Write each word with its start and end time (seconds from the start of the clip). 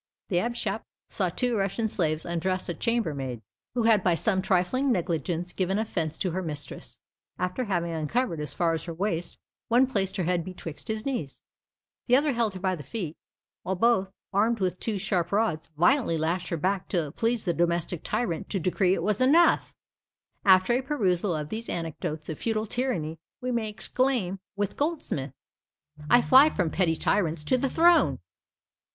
The 0.29 0.37
Abbé 0.37 0.55
Chappe 0.55 0.83
saw 1.09 1.29
two 1.29 1.55
Russian 1.55 1.87
slaves 1.87 2.25
undress 2.25 2.67
a 2.67 2.73
chambermaid, 2.73 3.43
who 3.75 3.83
had 3.83 4.03
by 4.03 4.15
some 4.15 4.41
trifling 4.41 4.91
negligence 4.91 5.53
given 5.53 5.77
offence 5.77 6.17
to 6.17 6.31
her 6.31 6.41
mistress; 6.41 6.97
after 7.37 7.65
having 7.65 7.91
uncovered 7.91 8.39
as 8.39 8.51
far 8.55 8.73
as 8.73 8.85
her 8.85 8.95
waist, 8.95 9.37
one 9.67 9.85
placed 9.85 10.17
her 10.17 10.23
head 10.23 10.43
betwixt 10.43 10.87
his 10.87 11.05
knees; 11.05 11.43
the 12.07 12.15
other 12.15 12.33
held 12.33 12.55
her 12.55 12.59
by 12.59 12.75
the 12.75 12.81
feet; 12.81 13.15
while 13.61 13.75
both, 13.75 14.11
armed 14.33 14.59
with 14.59 14.79
two 14.79 14.97
sharp 14.97 15.31
rods, 15.31 15.67
violently 15.77 16.17
lashed 16.17 16.49
her 16.49 16.57
back 16.57 16.87
till 16.87 17.07
it 17.09 17.15
pleased 17.15 17.45
the 17.45 17.53
domestic 17.53 18.01
tyrant 18.03 18.49
to 18.49 18.59
decree 18.59 18.95
it 18.95 19.03
was 19.03 19.21
enough! 19.21 19.71
After 20.43 20.73
a 20.73 20.81
perusal 20.81 21.35
of 21.35 21.49
these 21.49 21.69
anecdotes 21.69 22.27
of 22.27 22.39
feudal 22.39 22.65
tyranny, 22.65 23.19
we 23.39 23.51
may 23.51 23.69
exclaim 23.69 24.39
with 24.55 24.77
Goldsmith 24.77 25.35
"I 26.09 26.23
fly 26.23 26.49
from 26.49 26.71
PETTY 26.71 26.95
TYRANTS 26.95 27.43
to 27.43 27.57
the 27.59 27.69
THRONE." 27.69 28.17